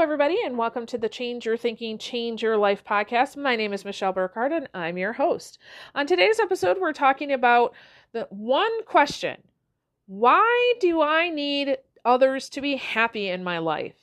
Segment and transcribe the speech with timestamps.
[0.00, 3.36] everybody, and welcome to the Change Your Thinking, Change Your Life podcast.
[3.36, 5.58] My name is Michelle Burkhardt, and I'm your host.
[5.94, 7.74] On today's episode, we're talking about
[8.12, 9.36] the one question
[10.06, 13.94] Why do I need others to be happy in my life?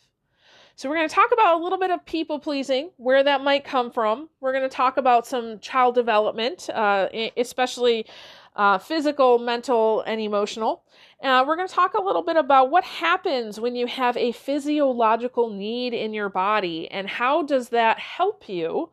[0.75, 3.66] So, we're going to talk about a little bit of people pleasing, where that might
[3.66, 4.29] come from.
[4.39, 8.06] We're going to talk about some child development, uh, especially
[8.57, 10.84] uh, physical, mental, and emotional.
[11.21, 14.32] Uh, we're going to talk a little bit about what happens when you have a
[14.32, 18.89] physiological need in your body and how does that help you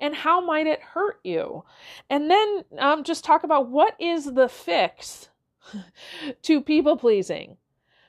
[0.00, 1.62] and how might it hurt you.
[2.10, 5.28] And then um, just talk about what is the fix
[6.42, 7.58] to people pleasing.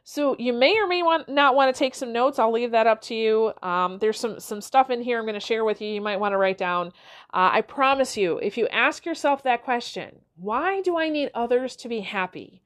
[0.05, 2.37] So you may or may want, not want to take some notes.
[2.37, 3.53] I'll leave that up to you.
[3.61, 5.87] Um, there's some some stuff in here I'm going to share with you.
[5.89, 6.87] You might want to write down.
[7.33, 11.77] Uh, I promise you, if you ask yourself that question, why do I need others
[11.77, 12.61] to be happy?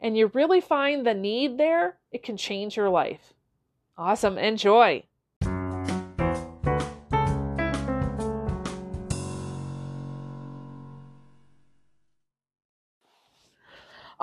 [0.00, 3.32] And you really find the need there, it can change your life.
[3.96, 4.36] Awesome.
[4.36, 5.04] Enjoy.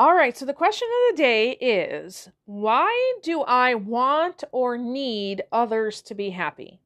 [0.01, 5.43] All right, so the question of the day is why do I want or need
[5.51, 6.81] others to be happy?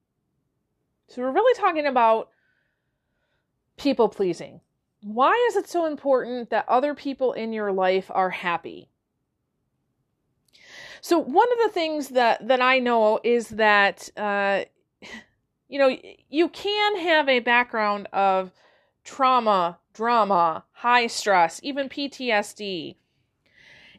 [1.08, 2.28] So we're really talking about
[3.78, 4.60] people pleasing.
[5.02, 8.90] Why is it so important that other people in your life are happy?
[11.00, 14.66] So one of the things that that I know is that uh,
[15.70, 15.98] you know
[16.30, 18.52] you can have a background of
[19.06, 22.98] trauma, drama, high stress, even PTSD.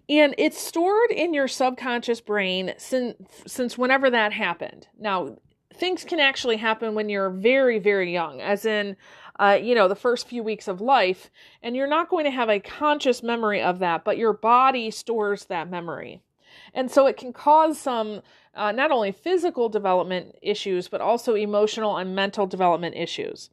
[0.09, 4.87] And it's stored in your subconscious brain since since whenever that happened.
[4.99, 5.37] Now,
[5.75, 8.97] things can actually happen when you're very very young, as in
[9.39, 11.31] uh, you know, the first few weeks of life,
[11.62, 15.45] and you're not going to have a conscious memory of that, but your body stores
[15.47, 16.23] that memory.
[16.73, 18.23] And so it can cause some
[18.55, 23.50] uh, not only physical development issues, but also emotional and mental development issues.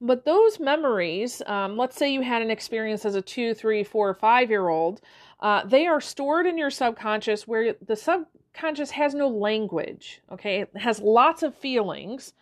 [0.00, 4.14] But those memories, um, let's say you had an experience as a two, three, four,
[4.14, 5.00] five year old,
[5.42, 10.60] uh, they are stored in your subconscious where the subconscious has no language, okay?
[10.60, 12.32] It has lots of feelings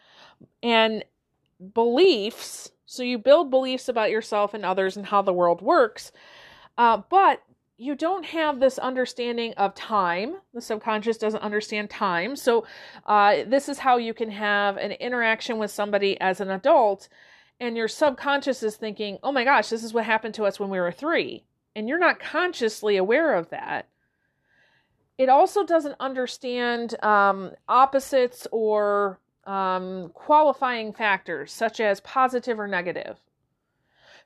[0.63, 1.03] and
[1.75, 2.71] beliefs.
[2.85, 6.13] So you build beliefs about yourself and others and how the world works.
[6.77, 7.43] Uh, but
[7.79, 10.37] you don't have this understanding of time.
[10.53, 12.37] The subconscious doesn't understand time.
[12.37, 12.67] So,
[13.07, 17.09] uh, this is how you can have an interaction with somebody as an adult,
[17.59, 20.69] and your subconscious is thinking, oh my gosh, this is what happened to us when
[20.69, 21.45] we were three.
[21.75, 23.87] And you're not consciously aware of that.
[25.19, 33.19] It also doesn't understand um, opposites or um, qualifying factors, such as positive or negative.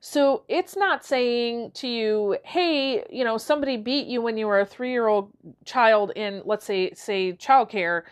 [0.00, 4.61] So it's not saying to you, hey, you know, somebody beat you when you were
[4.61, 5.31] a three year old
[5.65, 8.03] child in, let's say, say childcare.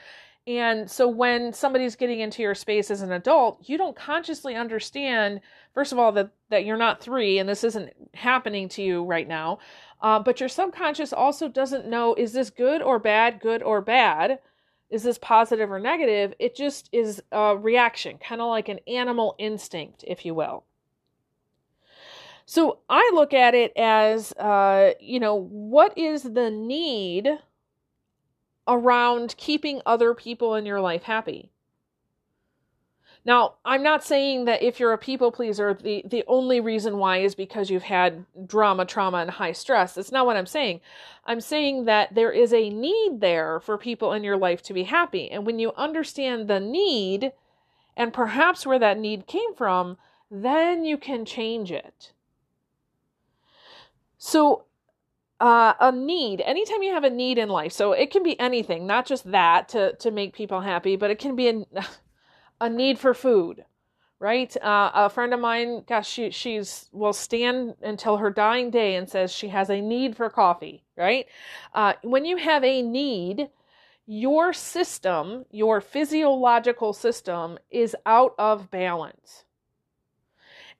[0.46, 5.40] And so when somebody's getting into your space as an adult, you don't consciously understand,
[5.72, 9.28] first of all, that, that you're not three and this isn't happening to you right
[9.28, 9.60] now.
[10.00, 14.40] Uh, but your subconscious also doesn't know is this good or bad, good or bad?
[14.90, 16.34] Is this positive or negative?
[16.40, 20.64] It just is a reaction, kind of like an animal instinct, if you will.
[22.44, 27.28] So I look at it as, uh, you know, what is the need
[28.66, 31.50] around keeping other people in your life happy?
[33.24, 37.18] Now, I'm not saying that if you're a people pleaser, the, the only reason why
[37.18, 39.94] is because you've had drama, trauma, and high stress.
[39.94, 40.80] That's not what I'm saying.
[41.24, 44.82] I'm saying that there is a need there for people in your life to be
[44.84, 45.30] happy.
[45.30, 47.32] And when you understand the need
[47.96, 52.12] and perhaps where that need came from, then you can change it.
[54.18, 54.64] So,
[55.42, 58.86] uh, a need, anytime you have a need in life, so it can be anything,
[58.86, 61.64] not just that to, to make people happy, but it can be a,
[62.60, 63.64] a need for food,
[64.20, 64.56] right?
[64.62, 69.10] Uh, a friend of mine, gosh, she, she's will stand until her dying day and
[69.10, 71.26] says she has a need for coffee, right?
[71.74, 73.48] Uh, when you have a need,
[74.06, 79.44] your system, your physiological system is out of balance.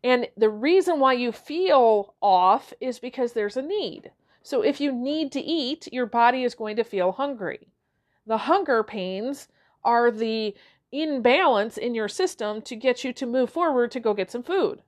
[0.05, 4.13] And the reason why you feel off is because there's a need.
[4.43, 7.69] So if you need to eat, your body is going to feel hungry.
[8.27, 9.49] The hunger pains
[9.85, 10.55] are the
[10.91, 14.83] imbalance in your system to get you to move forward to go get some food.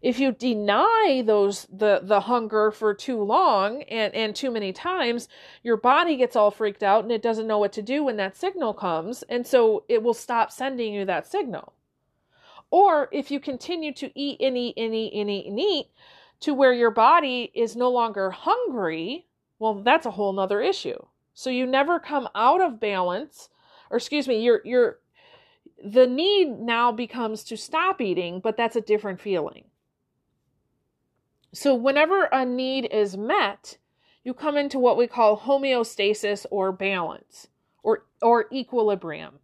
[0.00, 5.28] If you deny those the the hunger for too long and and too many times,
[5.62, 8.36] your body gets all freaked out and it doesn't know what to do when that
[8.36, 11.72] signal comes, and so it will stop sending you that signal.
[12.70, 15.86] Or if you continue to eat and eat and eat and eat and eat
[16.40, 19.26] to where your body is no longer hungry,
[19.58, 20.98] well, that's a whole nother issue.
[21.34, 23.48] So you never come out of balance
[23.90, 24.98] or excuse me, you're you're
[25.84, 29.64] the need now becomes to stop eating, but that's a different feeling.
[31.52, 33.78] So whenever a need is met,
[34.24, 37.48] you come into what we call homeostasis or balance
[37.82, 39.38] or or equilibrium.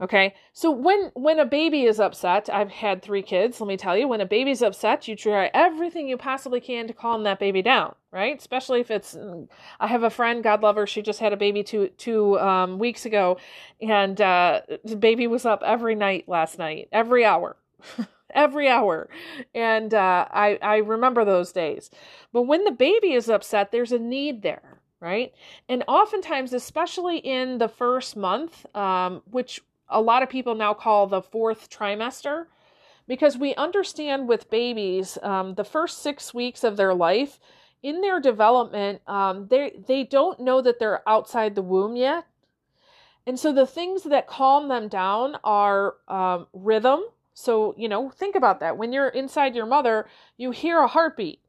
[0.00, 0.34] Okay.
[0.52, 4.06] So when when a baby is upset, I've had 3 kids, let me tell you,
[4.06, 7.96] when a baby's upset, you try everything you possibly can to calm that baby down,
[8.12, 8.38] right?
[8.38, 9.16] Especially if it's
[9.80, 12.78] I have a friend, God love her, she just had a baby 2 2 um,
[12.78, 13.38] weeks ago
[13.80, 17.56] and uh the baby was up every night last night, every hour.
[18.34, 19.08] every hour.
[19.54, 21.90] And uh, I, I remember those days.
[22.32, 25.32] But when the baby is upset, there's a need there, right?
[25.68, 31.06] And oftentimes, especially in the first month, um, which a lot of people now call
[31.06, 32.46] the fourth trimester
[33.06, 37.40] because we understand with babies um, the first six weeks of their life
[37.82, 42.26] in their development um, they they don't know that they're outside the womb yet.
[43.26, 47.00] And so the things that calm them down are um, rhythm.
[47.34, 48.76] So you know think about that.
[48.76, 50.06] When you're inside your mother
[50.36, 51.40] you hear a heartbeat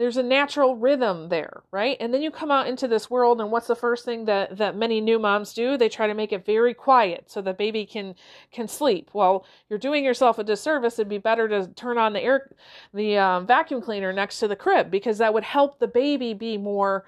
[0.00, 1.98] there's a natural rhythm there, right?
[2.00, 4.74] And then you come out into this world, and what's the first thing that that
[4.74, 5.76] many new moms do?
[5.76, 8.14] They try to make it very quiet so the baby can
[8.50, 9.10] can sleep.
[9.12, 10.98] Well, you're doing yourself a disservice.
[10.98, 12.50] It'd be better to turn on the air,
[12.94, 16.56] the um, vacuum cleaner next to the crib because that would help the baby be
[16.56, 17.04] more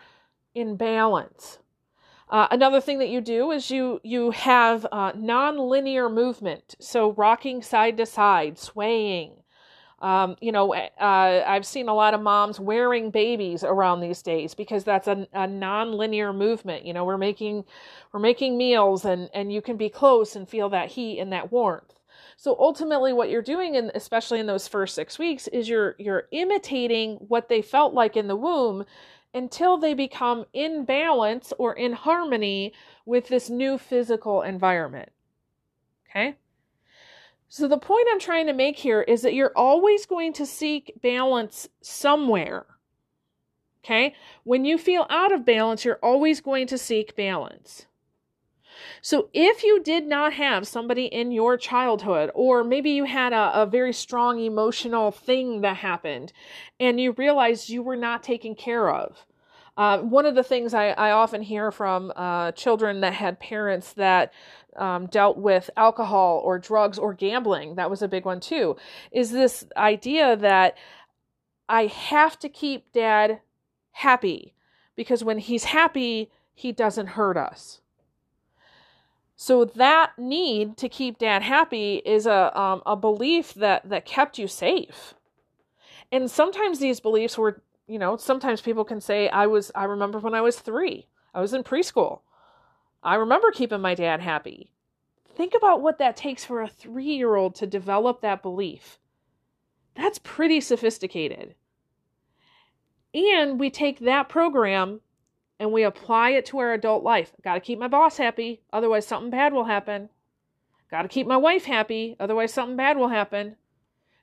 [0.55, 1.61] in balance.
[2.29, 7.63] Uh, another thing that you do is you you have uh, non-linear movement, so rocking
[7.63, 9.42] side to side, swaying.
[10.03, 14.53] Um, you know, uh, I've seen a lot of moms wearing babies around these days
[14.53, 16.85] because that's a, a non-linear movement.
[16.85, 17.65] You know, we're making
[18.13, 21.53] we're making meals, and and you can be close and feel that heat and that
[21.53, 21.95] warmth.
[22.37, 26.27] So ultimately, what you're doing, in, especially in those first six weeks, is you're you're
[26.33, 28.85] imitating what they felt like in the womb
[29.35, 32.73] until they become in balance or in harmony
[33.07, 35.11] with this new physical environment.
[36.11, 36.37] Okay.
[37.55, 40.91] So, the point I'm trying to make here is that you're always going to seek
[41.03, 42.65] balance somewhere.
[43.85, 44.15] Okay?
[44.45, 47.85] When you feel out of balance, you're always going to seek balance.
[49.03, 53.61] So, if you did not have somebody in your childhood, or maybe you had a,
[53.61, 56.33] a very strong emotional thing that happened
[56.81, 59.27] and you realized you were not taken care of,
[59.77, 63.93] uh, one of the things I, I often hear from uh, children that had parents
[63.95, 64.33] that
[64.77, 68.77] um, dealt with alcohol or drugs or gambling, that was a big one too,
[69.11, 70.77] is this idea that
[71.69, 73.41] I have to keep dad
[73.93, 74.55] happy
[74.95, 77.81] because when he's happy, he doesn't hurt us.
[79.37, 84.39] So that need to keep dad happy is a um, a belief that that kept
[84.39, 85.15] you safe.
[86.13, 87.63] And sometimes these beliefs were,
[87.93, 91.07] you know, sometimes people can say I was I remember when I was 3.
[91.35, 92.21] I was in preschool.
[93.03, 94.73] I remember keeping my dad happy.
[95.35, 98.99] Think about what that takes for a three year old to develop that belief.
[99.95, 101.55] That's pretty sophisticated.
[103.13, 105.01] And we take that program
[105.61, 107.33] and we apply it to our adult life.
[107.45, 110.09] Got to keep my boss happy, otherwise, something bad will happen.
[110.91, 113.57] Got to keep my wife happy, otherwise, something bad will happen.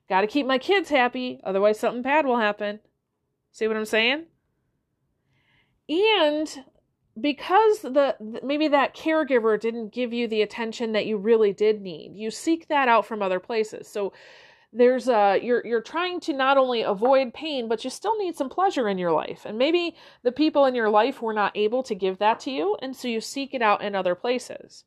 [0.10, 2.80] Got to keep my kids happy, otherwise, something bad will happen.
[3.52, 4.26] See what I'm saying?
[5.90, 6.64] And
[7.20, 12.16] because the maybe that caregiver didn't give you the attention that you really did need
[12.16, 13.88] you seek that out from other places.
[13.88, 14.14] So
[14.72, 18.50] there's a you're you're trying to not only avoid pain but you still need some
[18.50, 19.46] pleasure in your life.
[19.46, 22.78] And maybe the people in your life were not able to give that to you
[22.82, 24.86] and so you seek it out in other places.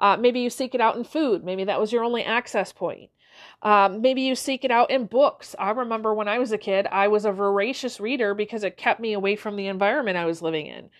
[0.00, 1.44] Uh, maybe you seek it out in food.
[1.44, 3.10] Maybe that was your only access point
[3.62, 5.54] um, maybe you seek it out in books.
[5.58, 9.00] I remember when I was a kid, I was a voracious reader because it kept
[9.00, 10.90] me away from the environment I was living in.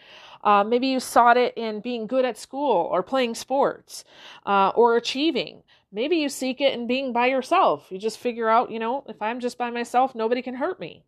[0.42, 4.04] Uh, maybe you sought it in being good at school or playing sports
[4.44, 5.62] uh, or achieving.
[5.90, 7.86] Maybe you seek it in being by yourself.
[7.90, 11.04] You just figure out, you know, if I'm just by myself, nobody can hurt me.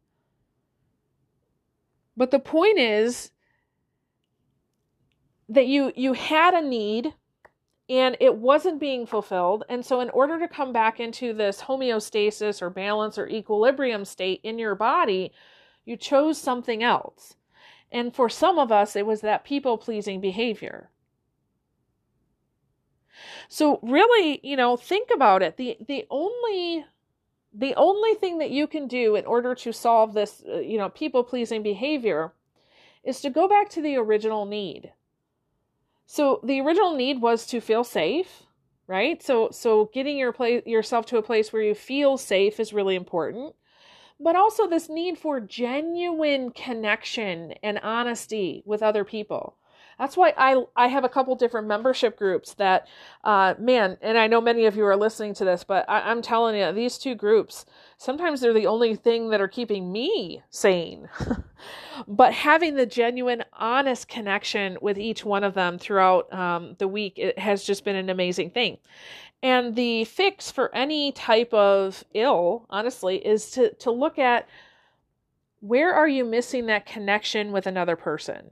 [2.17, 3.31] But the point is
[5.49, 7.13] that you you had a need
[7.89, 9.65] and it wasn't being fulfilled.
[9.69, 14.41] And so, in order to come back into this homeostasis or balance or equilibrium state
[14.43, 15.33] in your body,
[15.85, 17.37] you chose something else.
[17.93, 20.91] And for some of us, it was that people pleasing behavior.
[23.49, 25.57] So really, you know, think about it.
[25.57, 26.85] The the only
[27.55, 30.91] the only thing that you can do in order to solve this, uh, you know,
[30.91, 32.35] people pleasing behavior
[33.03, 34.93] is to go back to the original need.
[36.07, 38.45] So the original need was to feel safe,
[38.87, 39.23] right?
[39.23, 42.95] So so getting your place yourself to a place where you feel safe is really
[42.95, 43.55] important
[44.19, 49.57] but also this need for genuine connection and honesty with other people.
[49.99, 52.87] That's why I I have a couple different membership groups that,
[53.25, 56.21] uh, man, and I know many of you are listening to this, but I, I'm
[56.21, 57.65] telling you, these two groups
[57.97, 61.09] sometimes they're the only thing that are keeping me sane.
[62.09, 67.15] but having the genuine, honest connection with each one of them throughout um, the week
[67.17, 68.79] it has just been an amazing thing.
[69.43, 74.47] And the fix for any type of ill, honestly, is to to look at
[75.61, 78.51] where are you missing that connection with another person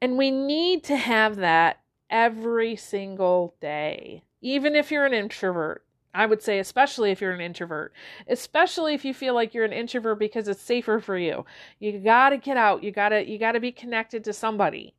[0.00, 1.80] and we need to have that
[2.10, 5.82] every single day, even if you're an introvert.
[6.14, 7.92] I would say, especially if you're an introvert,
[8.26, 11.44] especially if you feel like you're an introvert because it's safer for you.
[11.78, 12.82] You got to get out.
[12.82, 14.94] You got to you got to be connected to somebody.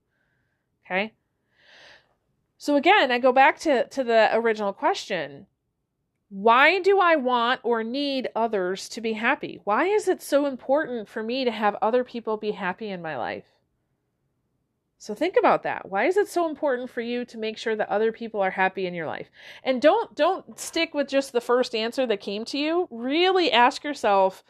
[0.85, 1.13] Okay?
[2.59, 5.47] So again, I go back to to the original question.
[6.29, 9.59] Why do I want or need others to be happy?
[9.63, 13.17] Why is it so important for me to have other people be happy in my
[13.17, 13.45] life?
[14.99, 15.89] So think about that.
[15.89, 18.87] Why is it so important for you to make sure that other people are happy
[18.87, 19.29] in your life?
[19.63, 22.87] And don't don't stick with just the first answer that came to you.
[22.89, 24.43] Really ask yourself,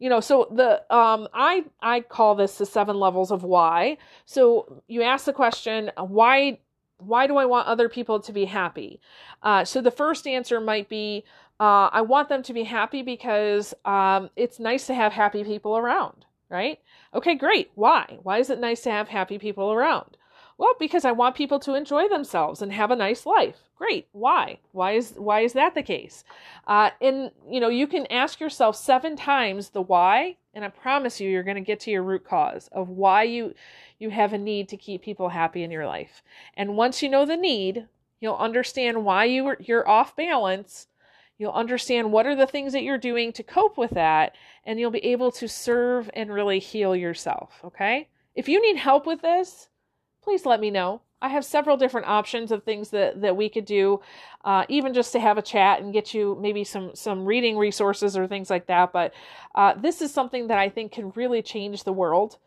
[0.00, 3.98] you know, so the um I I call this the seven levels of why.
[4.24, 6.58] So you ask the question, why
[6.98, 9.00] why do I want other people to be happy?
[9.44, 11.22] Uh, so the first answer might be,
[11.60, 15.78] uh, I want them to be happy because um, it's nice to have happy people
[15.78, 16.78] around right?
[17.14, 17.70] Okay, great.
[17.74, 18.18] Why?
[18.22, 20.16] Why is it nice to have happy people around?
[20.58, 23.56] Well, because I want people to enjoy themselves and have a nice life.
[23.76, 24.08] Great.
[24.10, 24.58] Why?
[24.72, 26.24] Why is why is that the case?
[26.66, 31.20] Uh, and you know, you can ask yourself seven times the why, and I promise
[31.20, 33.54] you, you're going to get to your root cause of why you
[34.00, 36.22] you have a need to keep people happy in your life.
[36.54, 37.86] And once you know the need,
[38.18, 40.88] you'll understand why you you're off balance
[41.38, 44.90] You'll understand what are the things that you're doing to cope with that, and you'll
[44.90, 47.60] be able to serve and really heal yourself.
[47.64, 48.08] Okay?
[48.34, 49.68] If you need help with this,
[50.22, 51.00] please let me know.
[51.20, 54.00] I have several different options of things that, that we could do,
[54.44, 58.16] uh, even just to have a chat and get you maybe some some reading resources
[58.16, 58.92] or things like that.
[58.92, 59.12] But
[59.54, 62.38] uh, this is something that I think can really change the world,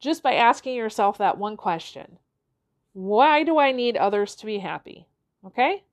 [0.00, 2.18] just by asking yourself that one question:
[2.94, 5.06] Why do I need others to be happy?
[5.44, 5.84] Okay,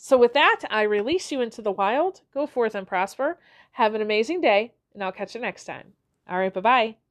[0.00, 2.22] so, with that, I release you into the wild.
[2.32, 3.36] Go forth and prosper.
[3.72, 5.92] Have an amazing day, and I'll catch you next time.
[6.30, 7.07] All right, bye bye.